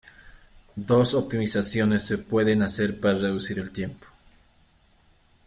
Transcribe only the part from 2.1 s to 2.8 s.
pueden